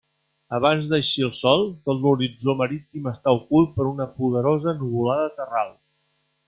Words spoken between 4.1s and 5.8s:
poderosa nuvolada terral.